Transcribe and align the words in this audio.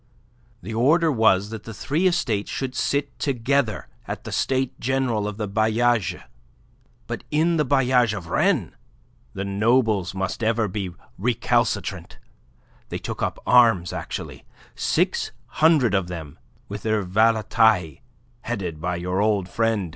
The 0.63 0.73
order 0.73 1.11
was 1.11 1.51
that 1.51 1.61
the 1.63 1.75
three 1.75 2.07
estates 2.07 2.49
should 2.49 2.73
sit 2.73 3.19
together 3.19 3.87
at 4.07 4.23
the 4.23 4.31
States 4.31 4.73
General 4.79 5.27
of 5.27 5.37
the 5.37 5.47
bailliages, 5.47 6.23
but 7.05 7.23
in 7.29 7.57
the 7.57 7.65
bailliage 7.67 8.11
of 8.15 8.25
Rennes 8.25 8.73
the 9.33 9.45
nobles 9.45 10.15
must 10.15 10.43
ever 10.43 10.67
be 10.67 10.89
recalcitrant. 11.19 12.17
They 12.89 12.97
took 12.97 13.21
up 13.21 13.37
arms 13.45 13.93
actually 13.93 14.43
six 14.73 15.31
hundred 15.45 15.93
of 15.93 16.07
them 16.07 16.39
with 16.67 16.81
their 16.81 17.03
valetaille, 17.03 17.99
headed 18.41 18.81
by 18.81 18.95
your 18.95 19.21
old 19.21 19.47
friend 19.47 19.83
M. 19.89 19.89